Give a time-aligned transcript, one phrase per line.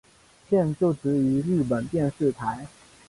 [0.49, 2.65] 现就职于日本电视台。